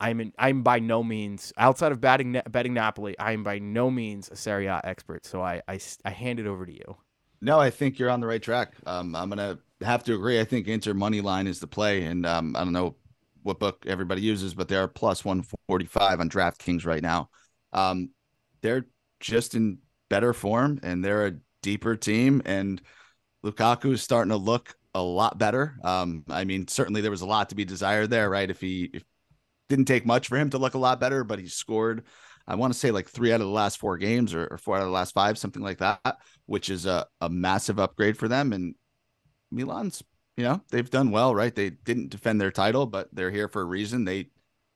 I'm 0.00 0.20
in, 0.20 0.32
I'm 0.36 0.62
by 0.62 0.80
no 0.80 1.04
means 1.04 1.52
outside 1.56 1.92
of 1.92 2.00
betting 2.00 2.40
betting 2.50 2.74
Napoli. 2.74 3.16
I 3.18 3.32
am 3.32 3.44
by 3.44 3.58
no 3.58 3.90
means 3.90 4.28
a 4.30 4.36
Serie 4.36 4.66
A 4.66 4.80
expert, 4.82 5.24
so 5.24 5.42
I, 5.42 5.62
I 5.68 5.78
I 6.04 6.10
hand 6.10 6.40
it 6.40 6.46
over 6.46 6.66
to 6.66 6.72
you. 6.72 6.96
No, 7.40 7.58
I 7.58 7.70
think 7.70 7.98
you're 7.98 8.10
on 8.10 8.20
the 8.20 8.26
right 8.26 8.42
track. 8.42 8.74
Um, 8.86 9.14
I'm 9.14 9.28
gonna 9.28 9.58
have 9.80 10.02
to 10.04 10.14
agree. 10.14 10.40
I 10.40 10.44
think 10.44 10.66
Inter 10.66 10.94
money 10.94 11.20
line 11.20 11.46
is 11.46 11.60
the 11.60 11.66
play, 11.66 12.04
and 12.04 12.26
um, 12.26 12.56
I 12.56 12.64
don't 12.64 12.72
know 12.72 12.96
what 13.42 13.58
book 13.58 13.84
everybody 13.86 14.22
uses, 14.22 14.54
but 14.54 14.68
they 14.68 14.76
are 14.76 14.88
plus 14.88 15.24
145 15.24 16.20
on 16.20 16.30
DraftKings 16.30 16.86
right 16.86 17.02
now. 17.02 17.28
Um, 17.72 18.10
they're 18.60 18.86
just 19.20 19.54
in 19.54 19.78
better 20.08 20.32
form, 20.32 20.80
and 20.82 21.04
they're 21.04 21.26
a 21.26 21.34
deeper 21.62 21.96
team, 21.96 22.42
and 22.44 22.80
Lukaku 23.44 23.92
is 23.92 24.02
starting 24.02 24.30
to 24.30 24.36
look 24.36 24.74
a 24.94 25.02
lot 25.02 25.38
better. 25.38 25.76
Um, 25.82 26.24
I 26.28 26.44
mean, 26.44 26.68
certainly 26.68 27.00
there 27.00 27.10
was 27.10 27.22
a 27.22 27.26
lot 27.26 27.48
to 27.48 27.54
be 27.54 27.64
desired 27.64 28.10
there, 28.10 28.28
right? 28.28 28.50
If 28.50 28.60
he 28.60 28.90
if, 28.92 29.04
didn't 29.68 29.86
take 29.86 30.04
much 30.04 30.28
for 30.28 30.36
him 30.36 30.50
to 30.50 30.58
look 30.58 30.74
a 30.74 30.78
lot 30.78 31.00
better, 31.00 31.24
but 31.24 31.38
he 31.38 31.48
scored. 31.48 32.04
I 32.46 32.56
want 32.56 32.72
to 32.72 32.78
say 32.78 32.90
like 32.90 33.08
three 33.08 33.32
out 33.32 33.40
of 33.40 33.46
the 33.46 33.52
last 33.52 33.78
four 33.78 33.96
games 33.96 34.34
or, 34.34 34.46
or 34.48 34.58
four 34.58 34.76
out 34.76 34.82
of 34.82 34.88
the 34.88 34.92
last 34.92 35.14
five, 35.14 35.38
something 35.38 35.62
like 35.62 35.78
that, 35.78 36.18
which 36.46 36.68
is 36.68 36.84
a, 36.84 37.06
a 37.20 37.30
massive 37.30 37.78
upgrade 37.78 38.18
for 38.18 38.28
them. 38.28 38.52
And 38.52 38.74
Milan's, 39.50 40.02
you 40.36 40.44
know, 40.44 40.60
they've 40.70 40.90
done 40.90 41.10
well, 41.10 41.34
right? 41.34 41.54
They 41.54 41.70
didn't 41.70 42.10
defend 42.10 42.40
their 42.40 42.50
title, 42.50 42.84
but 42.84 43.08
they're 43.12 43.30
here 43.30 43.48
for 43.48 43.62
a 43.62 43.64
reason. 43.64 44.04
They 44.04 44.28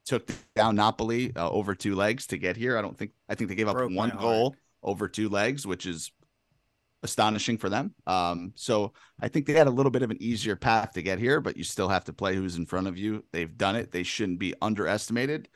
took 0.06 0.30
down 0.54 0.76
Napoli 0.76 1.34
uh, 1.36 1.50
over 1.50 1.74
two 1.74 1.94
legs 1.94 2.28
to 2.28 2.38
get 2.38 2.56
here. 2.56 2.78
I 2.78 2.82
don't 2.82 2.96
think, 2.96 3.10
I 3.28 3.34
think 3.34 3.50
they 3.50 3.56
gave 3.56 3.68
up 3.68 3.76
Broke 3.76 3.92
one 3.92 4.16
goal 4.16 4.54
over 4.82 5.08
two 5.08 5.28
legs, 5.28 5.66
which 5.66 5.84
is 5.84 6.10
astonishing 7.06 7.56
for 7.56 7.70
them. 7.70 7.94
Um, 8.06 8.52
so 8.54 8.92
I 9.18 9.28
think 9.28 9.46
they 9.46 9.54
had 9.54 9.68
a 9.68 9.70
little 9.70 9.90
bit 9.90 10.02
of 10.02 10.10
an 10.10 10.20
easier 10.20 10.56
path 10.56 10.92
to 10.92 11.02
get 11.02 11.18
here, 11.18 11.40
but 11.40 11.56
you 11.56 11.64
still 11.64 11.88
have 11.88 12.04
to 12.04 12.12
play 12.12 12.34
who's 12.34 12.56
in 12.56 12.66
front 12.66 12.88
of 12.88 12.98
you. 12.98 13.24
They've 13.32 13.56
done 13.56 13.76
it. 13.76 13.90
They 13.90 14.02
shouldn't 14.02 14.38
be 14.38 14.54
underestimated. 14.60 15.48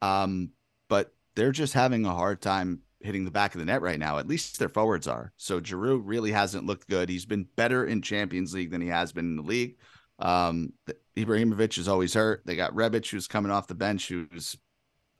Um, 0.00 0.52
but 0.88 1.12
they're 1.34 1.52
just 1.52 1.74
having 1.74 2.06
a 2.06 2.14
hard 2.14 2.40
time 2.40 2.80
hitting 3.00 3.24
the 3.24 3.30
back 3.30 3.54
of 3.54 3.58
the 3.58 3.64
net 3.64 3.82
right 3.82 3.98
now. 3.98 4.18
At 4.18 4.28
least 4.28 4.58
their 4.58 4.68
forwards 4.68 5.08
are. 5.08 5.32
So 5.36 5.60
Giroud 5.60 6.02
really 6.04 6.32
hasn't 6.32 6.66
looked 6.66 6.88
good. 6.88 7.08
He's 7.08 7.26
been 7.26 7.46
better 7.56 7.84
in 7.84 8.00
Champions 8.00 8.54
League 8.54 8.70
than 8.70 8.80
he 8.80 8.88
has 8.88 9.12
been 9.12 9.26
in 9.26 9.36
the 9.36 9.42
league. 9.42 9.76
Um, 10.18 10.72
Ibrahimovic 11.16 11.78
is 11.78 11.88
always 11.88 12.14
hurt. 12.14 12.42
They 12.46 12.56
got 12.56 12.74
Rebic 12.74 13.10
who's 13.10 13.26
coming 13.26 13.50
off 13.50 13.66
the 13.66 13.74
bench 13.74 14.08
who's 14.08 14.56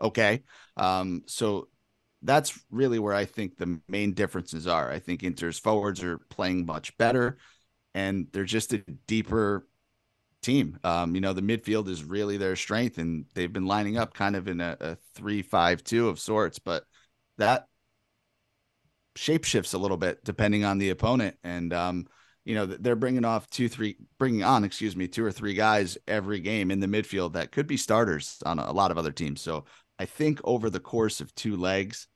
okay. 0.00 0.42
Um, 0.76 1.22
so 1.26 1.68
that's 2.22 2.58
really 2.70 2.98
where 2.98 3.14
I 3.14 3.24
think 3.24 3.56
the 3.56 3.80
main 3.88 4.14
differences 4.14 4.66
are. 4.66 4.90
I 4.90 4.98
think 4.98 5.22
Inter's 5.22 5.58
forwards 5.58 6.02
are 6.02 6.18
playing 6.18 6.66
much 6.66 6.96
better, 6.98 7.38
and 7.94 8.28
they're 8.32 8.44
just 8.44 8.72
a 8.72 8.78
deeper 9.06 9.66
team. 10.42 10.78
Um, 10.84 11.14
you 11.14 11.20
know, 11.20 11.32
the 11.32 11.42
midfield 11.42 11.88
is 11.88 12.04
really 12.04 12.36
their 12.36 12.56
strength, 12.56 12.98
and 12.98 13.26
they've 13.34 13.52
been 13.52 13.66
lining 13.66 13.98
up 13.98 14.14
kind 14.14 14.36
of 14.36 14.48
in 14.48 14.60
a, 14.60 14.76
a 14.80 14.96
three-five-two 15.14 16.08
of 16.08 16.18
sorts, 16.18 16.58
but 16.58 16.84
that 17.38 17.66
shapeshifts 19.16 19.74
a 19.74 19.78
little 19.78 19.96
bit 19.96 20.24
depending 20.24 20.64
on 20.64 20.78
the 20.78 20.90
opponent. 20.90 21.36
And 21.44 21.72
um, 21.72 22.06
you 22.44 22.54
know, 22.54 22.66
they're 22.66 22.96
bringing 22.96 23.24
off 23.24 23.48
two, 23.50 23.68
three, 23.68 23.96
bringing 24.18 24.42
on, 24.42 24.64
excuse 24.64 24.96
me, 24.96 25.06
two 25.06 25.24
or 25.24 25.30
three 25.30 25.54
guys 25.54 25.98
every 26.08 26.40
game 26.40 26.70
in 26.70 26.80
the 26.80 26.86
midfield 26.86 27.34
that 27.34 27.52
could 27.52 27.66
be 27.66 27.76
starters 27.76 28.42
on 28.44 28.58
a 28.58 28.72
lot 28.72 28.90
of 28.90 28.98
other 28.98 29.12
teams. 29.12 29.40
So 29.40 29.64
I 29.98 30.06
think 30.06 30.40
over 30.42 30.70
the 30.70 30.80
course 30.80 31.20
of 31.20 31.34
two 31.34 31.56
legs, 31.56 32.08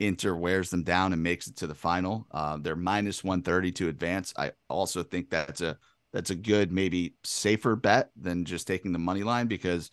Inter 0.00 0.34
wears 0.34 0.70
them 0.70 0.82
down 0.82 1.12
and 1.12 1.22
makes 1.22 1.46
it 1.46 1.56
to 1.56 1.66
the 1.66 1.74
final. 1.74 2.26
Uh, 2.30 2.58
they're 2.60 2.76
minus 2.76 3.22
130 3.22 3.72
to 3.72 3.88
advance. 3.88 4.32
I 4.36 4.52
also 4.68 5.02
think 5.02 5.30
that's 5.30 5.60
a 5.60 5.78
that's 6.12 6.30
a 6.30 6.36
good, 6.36 6.70
maybe 6.72 7.14
safer 7.24 7.74
bet 7.74 8.10
than 8.16 8.44
just 8.44 8.68
taking 8.68 8.92
the 8.92 8.98
money 8.98 9.24
line 9.24 9.48
because 9.48 9.90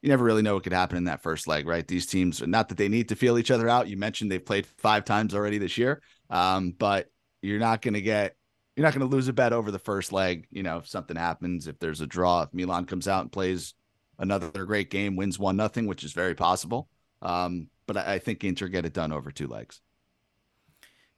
you 0.00 0.08
never 0.08 0.24
really 0.24 0.42
know 0.42 0.54
what 0.54 0.62
could 0.62 0.72
happen 0.72 0.96
in 0.96 1.04
that 1.04 1.22
first 1.22 1.48
leg, 1.48 1.66
right? 1.66 1.86
These 1.86 2.06
teams, 2.06 2.40
not 2.46 2.68
that 2.68 2.78
they 2.78 2.88
need 2.88 3.08
to 3.08 3.16
feel 3.16 3.38
each 3.38 3.50
other 3.50 3.68
out. 3.68 3.88
You 3.88 3.96
mentioned 3.96 4.30
they've 4.30 4.44
played 4.44 4.66
five 4.78 5.04
times 5.04 5.34
already 5.34 5.58
this 5.58 5.76
year, 5.76 6.00
um, 6.30 6.72
but 6.78 7.10
you're 7.42 7.58
not 7.58 7.82
going 7.82 7.94
to 7.94 8.00
get 8.00 8.36
you're 8.76 8.84
not 8.84 8.92
going 8.92 9.08
to 9.08 9.14
lose 9.14 9.26
a 9.28 9.32
bet 9.32 9.52
over 9.52 9.70
the 9.70 9.78
first 9.78 10.12
leg. 10.12 10.46
You 10.50 10.62
know, 10.62 10.78
if 10.78 10.88
something 10.88 11.16
happens, 11.16 11.66
if 11.66 11.78
there's 11.78 12.02
a 12.02 12.06
draw, 12.06 12.42
if 12.42 12.52
Milan 12.52 12.84
comes 12.84 13.08
out 13.08 13.22
and 13.22 13.32
plays 13.32 13.74
another 14.18 14.50
great 14.66 14.90
game, 14.90 15.16
wins 15.16 15.38
one 15.38 15.56
nothing, 15.56 15.86
which 15.86 16.04
is 16.04 16.12
very 16.12 16.34
possible. 16.34 16.88
Um, 17.22 17.68
but 17.86 17.96
I, 17.96 18.14
I, 18.14 18.18
think 18.18 18.44
Inter 18.44 18.68
get 18.68 18.84
it 18.84 18.92
done 18.92 19.12
over 19.12 19.30
two 19.30 19.46
legs. 19.46 19.80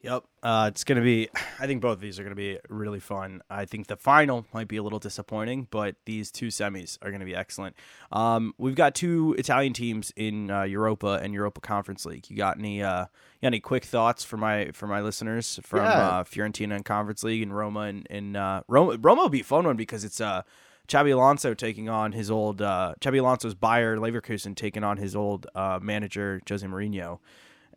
Yep, 0.01 0.25
uh, 0.45 0.71
it's 0.73 0.85
gonna 0.85 1.03
be. 1.03 1.29
I 1.59 1.67
think 1.67 1.83
both 1.83 1.95
of 1.95 2.01
these 2.01 2.21
are 2.21 2.23
gonna 2.23 2.37
be 2.37 2.59
really 2.69 3.01
fun. 3.01 3.43
I 3.51 3.65
think 3.65 3.89
the 3.89 3.97
final 3.97 4.47
might 4.55 4.69
be 4.69 4.77
a 4.77 4.83
little 4.83 5.01
disappointing, 5.01 5.67
but 5.73 5.97
these 6.05 6.31
two 6.31 6.49
semis 6.49 6.99
are 7.03 7.11
gonna 7.11 7.25
be 7.25 7.35
excellent. 7.35 7.75
Um, 8.13 8.55
we've 8.59 8.77
got 8.77 8.95
two 8.95 9.35
Italian 9.39 9.73
teams 9.73 10.13
in 10.15 10.53
uh, 10.53 10.63
Europa 10.63 11.19
and 11.21 11.35
Europa 11.35 11.61
Conference 11.61 12.07
League. 12.07 12.31
You 12.31 12.37
got 12.37 12.59
any? 12.59 12.81
Uh, 12.81 13.03
you 13.03 13.47
got 13.47 13.49
any 13.49 13.61
quick 13.61 13.85
thoughts 13.85 14.23
for 14.23 14.37
my 14.37 14.71
for 14.73 14.87
my 14.87 15.01
listeners 15.01 15.59
from 15.65 15.85
yeah. 15.85 15.91
Uh, 15.91 16.25
Fiorentina 16.25 16.77
and 16.77 16.85
Conference 16.85 17.25
League 17.25 17.43
and 17.43 17.57
Roma 17.57 17.81
and, 17.81 18.07
and 18.09 18.37
uh, 18.37 18.63
Roma? 18.69 18.99
Roma 19.01 19.23
will 19.23 19.29
be 19.29 19.41
a 19.41 19.45
fun 19.45 19.67
one 19.67 19.77
because 19.77 20.05
it's 20.05 20.21
uh 20.21 20.43
Xabi 20.88 21.12
Alonso 21.12 21.54
taking 21.54 21.88
on 21.88 22.12
his 22.12 22.30
old 22.30 22.62
uh, 22.62 22.95
Xabi 23.00 23.21
Alonso's 23.21 23.54
Bayer 23.54 23.97
Leverkusen 23.99 24.57
taking 24.57 24.85
on 24.85 24.97
his 24.97 25.14
old 25.14 25.47
uh, 25.54 25.78
manager 25.83 26.40
Jose 26.49 26.66
Mourinho 26.66 27.18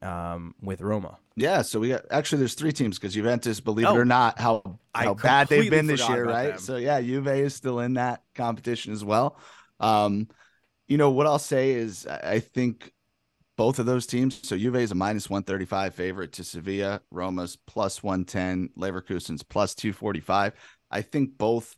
um, 0.02 0.56
with 0.62 0.82
Roma. 0.82 1.18
Yeah, 1.36 1.62
so 1.62 1.80
we 1.80 1.90
got 1.90 2.04
actually 2.10 2.40
there's 2.40 2.54
three 2.54 2.72
teams 2.72 2.98
because 2.98 3.14
Juventus, 3.14 3.60
believe 3.60 3.86
oh, 3.86 3.96
it 3.96 4.00
or 4.00 4.06
not, 4.06 4.40
how 4.40 4.80
how 4.96 5.14
bad 5.14 5.48
they've 5.48 5.70
been 5.70 5.88
this 5.88 6.08
year, 6.08 6.26
right? 6.26 6.52
Them. 6.52 6.60
So 6.60 6.78
yeah, 6.78 7.02
Juve 7.02 7.28
is 7.28 7.54
still 7.54 7.80
in 7.80 7.94
that 7.96 8.24
competition 8.36 8.94
as 8.94 9.04
well. 9.04 9.38
Um, 9.80 10.28
you 10.88 10.98
know 10.98 11.12
what 11.12 11.28
I'll 11.28 11.40
say 11.40 11.72
is 11.72 12.08
I 12.08 12.40
think 12.40 12.92
both 13.58 13.80
of 13.80 13.86
those 13.86 14.06
teams. 14.08 14.40
So 14.48 14.58
Juve 14.58 14.78
is 14.78 14.92
a 14.92 14.96
minus 14.96 15.30
135 15.30 15.96
favorite 15.96 16.34
to 16.34 16.44
Sevilla, 16.44 17.02
Roma's 17.12 17.58
plus 17.68 18.02
110, 18.02 18.70
Leverkusen's 18.78 19.44
plus 19.44 19.76
245. 19.76 20.54
I 20.90 21.02
think 21.02 21.38
both 21.38 21.76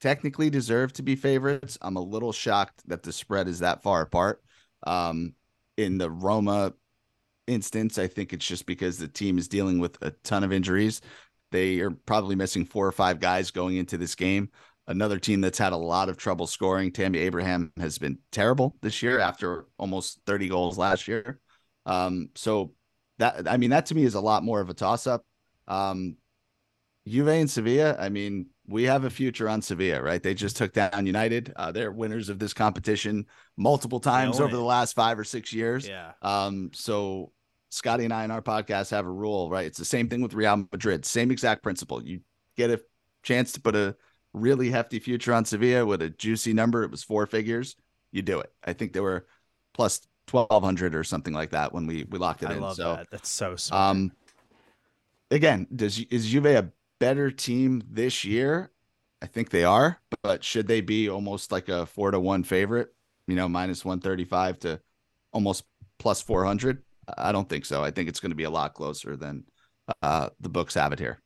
technically 0.00 0.50
deserve 0.50 0.92
to 0.94 1.02
be 1.02 1.16
favorites. 1.16 1.78
I'm 1.80 1.96
a 1.96 2.02
little 2.02 2.32
shocked 2.32 2.82
that 2.86 3.02
the 3.02 3.12
spread 3.12 3.48
is 3.48 3.60
that 3.60 3.82
far 3.82 4.02
apart. 4.02 4.42
Um, 4.86 5.34
in 5.76 5.98
the 5.98 6.10
Roma 6.10 6.74
instance, 7.46 7.98
I 7.98 8.06
think 8.06 8.32
it's 8.32 8.46
just 8.46 8.66
because 8.66 8.98
the 8.98 9.08
team 9.08 9.38
is 9.38 9.48
dealing 9.48 9.78
with 9.78 9.96
a 10.02 10.10
ton 10.24 10.44
of 10.44 10.52
injuries. 10.52 11.00
They 11.52 11.80
are 11.80 11.90
probably 11.90 12.34
missing 12.34 12.64
four 12.66 12.86
or 12.86 12.92
five 12.92 13.20
guys 13.20 13.50
going 13.50 13.76
into 13.76 13.96
this 13.96 14.14
game. 14.14 14.50
Another 14.88 15.18
team 15.18 15.40
that's 15.40 15.58
had 15.58 15.72
a 15.72 15.76
lot 15.76 16.08
of 16.08 16.16
trouble 16.16 16.46
scoring. 16.46 16.92
Tammy 16.92 17.18
Abraham 17.18 17.72
has 17.76 17.98
been 17.98 18.18
terrible 18.30 18.76
this 18.82 19.02
year 19.02 19.18
after 19.18 19.66
almost 19.78 20.20
30 20.26 20.48
goals 20.48 20.78
last 20.78 21.08
year. 21.08 21.40
Um, 21.86 22.30
so 22.34 22.72
that 23.18 23.48
I 23.48 23.56
mean 23.56 23.70
that 23.70 23.86
to 23.86 23.94
me 23.94 24.04
is 24.04 24.14
a 24.14 24.20
lot 24.20 24.44
more 24.44 24.60
of 24.60 24.70
a 24.70 24.74
toss 24.74 25.06
up. 25.06 25.24
Um, 25.66 26.16
Juve 27.06 27.28
and 27.28 27.50
Sevilla, 27.50 27.96
I 27.98 28.08
mean, 28.08 28.46
we 28.68 28.84
have 28.84 29.04
a 29.04 29.10
future 29.10 29.48
on 29.48 29.62
Sevilla, 29.62 30.02
right? 30.02 30.22
They 30.22 30.34
just 30.34 30.56
took 30.56 30.72
down 30.72 31.06
United. 31.06 31.52
Uh, 31.56 31.72
they're 31.72 31.92
winners 31.92 32.28
of 32.28 32.38
this 32.38 32.52
competition 32.52 33.26
multiple 33.56 34.00
times 34.00 34.40
over 34.40 34.50
it. 34.50 34.58
the 34.58 34.60
last 34.60 34.94
five 34.94 35.18
or 35.18 35.24
six 35.24 35.52
years. 35.52 35.86
Yeah. 35.86 36.12
Um, 36.22 36.70
so 36.72 37.32
Scotty 37.70 38.04
and 38.04 38.12
I 38.12 38.24
in 38.24 38.30
our 38.30 38.42
podcast 38.42 38.90
have 38.90 39.06
a 39.06 39.10
rule, 39.10 39.50
right? 39.50 39.66
It's 39.66 39.78
the 39.78 39.84
same 39.84 40.08
thing 40.08 40.20
with 40.20 40.34
Real 40.34 40.56
Madrid, 40.56 41.04
same 41.04 41.30
exact 41.30 41.62
principle. 41.62 42.02
You 42.02 42.20
get 42.56 42.70
a 42.70 42.80
chance 43.22 43.52
to 43.52 43.60
put 43.60 43.76
a 43.76 43.96
really 44.32 44.70
hefty 44.70 44.98
future 44.98 45.32
on 45.32 45.44
Sevilla 45.44 45.86
with 45.86 46.02
a 46.02 46.10
juicy 46.10 46.52
number. 46.52 46.82
It 46.82 46.90
was 46.90 47.02
four 47.02 47.26
figures. 47.26 47.76
You 48.10 48.22
do 48.22 48.40
it. 48.40 48.52
I 48.64 48.72
think 48.72 48.92
they 48.92 49.00
were 49.00 49.26
plus 49.74 50.06
twelve 50.26 50.62
hundred 50.62 50.94
or 50.94 51.04
something 51.04 51.34
like 51.34 51.50
that 51.50 51.72
when 51.72 51.86
we 51.86 52.04
we 52.10 52.18
locked 52.18 52.42
it 52.42 52.46
in. 52.46 52.52
I 52.52 52.54
in. 52.56 52.60
Love 52.62 52.76
so 52.76 52.94
that. 52.96 53.08
that's 53.10 53.28
so 53.28 53.56
smart. 53.56 53.90
Um, 53.90 54.12
again, 55.30 55.66
does 55.74 55.98
is 55.98 56.26
Juve 56.26 56.46
a 56.46 56.70
better 56.98 57.30
team 57.30 57.82
this 57.90 58.24
year. 58.24 58.70
I 59.22 59.26
think 59.26 59.50
they 59.50 59.64
are, 59.64 60.00
but 60.22 60.44
should 60.44 60.66
they 60.66 60.82
be 60.82 61.08
almost 61.08 61.50
like 61.50 61.68
a 61.68 61.86
four 61.86 62.10
to 62.10 62.20
one 62.20 62.44
favorite? 62.44 62.94
You 63.26 63.34
know, 63.34 63.48
minus 63.48 63.84
one 63.84 64.00
thirty 64.00 64.24
five 64.24 64.58
to 64.60 64.80
almost 65.32 65.64
plus 65.98 66.20
four 66.20 66.44
hundred. 66.44 66.82
I 67.16 67.32
don't 67.32 67.48
think 67.48 67.64
so. 67.64 67.82
I 67.82 67.90
think 67.90 68.08
it's 68.08 68.20
going 68.20 68.30
to 68.30 68.36
be 68.36 68.44
a 68.44 68.50
lot 68.50 68.74
closer 68.74 69.16
than 69.16 69.44
uh, 70.02 70.30
the 70.40 70.48
books 70.48 70.74
have 70.74 70.92
it 70.92 70.98
here. 70.98 71.22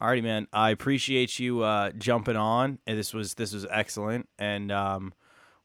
Alrighty, 0.00 0.22
man. 0.22 0.46
I 0.52 0.70
appreciate 0.70 1.38
you 1.38 1.62
uh, 1.62 1.90
jumping 1.90 2.36
on. 2.36 2.78
This 2.86 3.12
was 3.12 3.34
this 3.34 3.52
was 3.52 3.66
excellent, 3.70 4.28
and 4.38 4.72
um, 4.72 5.12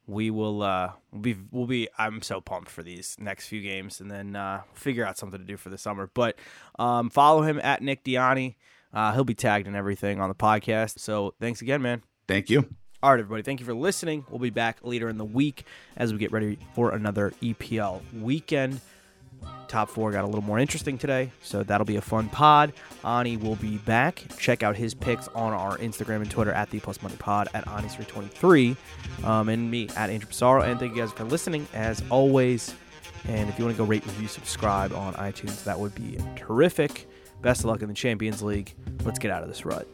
we 0.07 0.29
will 0.29 0.61
uh, 0.61 0.91
we'll 1.11 1.21
be 1.21 1.35
we'll 1.51 1.67
be. 1.67 1.87
I'm 1.97 2.21
so 2.21 2.41
pumped 2.41 2.69
for 2.69 2.83
these 2.83 3.15
next 3.19 3.47
few 3.47 3.61
games, 3.61 3.99
and 3.99 4.09
then 4.09 4.35
uh, 4.35 4.61
figure 4.73 5.05
out 5.05 5.17
something 5.17 5.39
to 5.39 5.45
do 5.45 5.57
for 5.57 5.69
the 5.69 5.77
summer. 5.77 6.09
But 6.13 6.37
um, 6.77 7.09
follow 7.09 7.41
him 7.41 7.59
at 7.63 7.81
Nick 7.81 8.03
Dianni. 8.03 8.55
Uh, 8.93 9.13
he'll 9.13 9.25
be 9.25 9.33
tagged 9.33 9.67
and 9.67 9.75
everything 9.75 10.21
on 10.21 10.29
the 10.29 10.35
podcast. 10.35 10.99
So 10.99 11.33
thanks 11.39 11.61
again, 11.61 11.81
man. 11.81 12.01
Thank 12.27 12.49
you. 12.49 12.67
All 13.03 13.11
right, 13.11 13.19
everybody. 13.19 13.43
Thank 13.43 13.59
you 13.59 13.65
for 13.65 13.73
listening. 13.73 14.25
We'll 14.29 14.39
be 14.39 14.49
back 14.49 14.79
later 14.81 15.09
in 15.09 15.17
the 15.17 15.25
week 15.25 15.65
as 15.97 16.11
we 16.13 16.17
get 16.17 16.31
ready 16.31 16.57
for 16.73 16.91
another 16.91 17.33
EPL 17.41 18.01
weekend. 18.19 18.79
Top 19.67 19.89
four 19.89 20.11
got 20.11 20.23
a 20.23 20.27
little 20.27 20.43
more 20.43 20.59
interesting 20.59 20.97
today, 20.97 21.31
so 21.41 21.63
that'll 21.63 21.85
be 21.85 21.95
a 21.95 22.01
fun 22.01 22.29
pod. 22.29 22.71
Ani 23.03 23.35
will 23.35 23.55
be 23.55 23.77
back. 23.79 24.23
Check 24.37 24.63
out 24.63 24.75
his 24.75 24.93
picks 24.93 25.27
on 25.29 25.53
our 25.53 25.77
Instagram 25.79 26.21
and 26.21 26.29
Twitter 26.31 26.51
at 26.51 26.69
the 26.69 26.79
Plus 26.79 27.01
Money 27.01 27.15
Pod 27.17 27.49
at 27.53 27.65
anisri23, 27.65 28.77
um, 29.23 29.49
and 29.49 29.69
me 29.69 29.89
at 29.95 30.09
Andrew 30.09 30.29
Passaro. 30.29 30.63
And 30.63 30.79
thank 30.79 30.95
you 30.95 31.01
guys 31.01 31.11
for 31.11 31.23
listening 31.23 31.67
as 31.73 32.03
always. 32.09 32.73
And 33.27 33.49
if 33.49 33.57
you 33.57 33.65
want 33.65 33.75
to 33.75 33.83
go 33.83 33.87
rate, 33.87 34.05
review, 34.05 34.27
subscribe 34.27 34.93
on 34.93 35.13
iTunes, 35.15 35.63
that 35.63 35.79
would 35.79 35.95
be 35.95 36.17
terrific. 36.35 37.07
Best 37.41 37.61
of 37.61 37.65
luck 37.65 37.81
in 37.81 37.87
the 37.87 37.93
Champions 37.93 38.41
League. 38.41 38.73
Let's 39.03 39.19
get 39.19 39.31
out 39.31 39.41
of 39.41 39.49
this 39.49 39.65
rut. 39.65 39.87